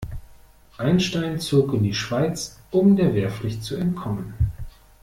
Einstein 0.79 1.39
zog 1.39 1.75
in 1.75 1.83
die 1.83 1.93
Schweiz, 1.93 2.57
um 2.71 2.95
der 2.95 3.13
Wehrpflicht 3.13 3.63
zu 3.63 3.75
entkommen. 3.75 4.33